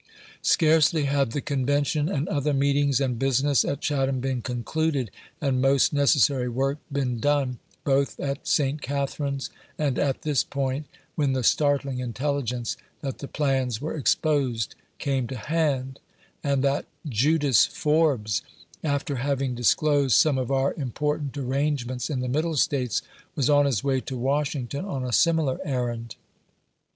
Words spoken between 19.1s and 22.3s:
having disclosed some of our important arrangements in the